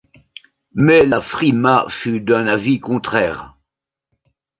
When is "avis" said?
2.47-2.79